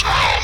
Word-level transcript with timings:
Scroll. 0.00 0.39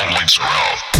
Only 0.00 0.24
Terrell. 0.26 0.99